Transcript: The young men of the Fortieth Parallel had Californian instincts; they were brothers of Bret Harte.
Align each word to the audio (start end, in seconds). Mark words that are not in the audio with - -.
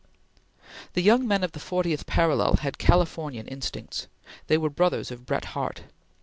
The 0.93 1.03
young 1.03 1.27
men 1.27 1.43
of 1.43 1.51
the 1.51 1.59
Fortieth 1.59 2.07
Parallel 2.07 2.55
had 2.61 2.79
Californian 2.79 3.47
instincts; 3.47 4.07
they 4.47 4.57
were 4.57 4.71
brothers 4.71 5.11
of 5.11 5.27
Bret 5.27 5.45
Harte. 5.53 5.83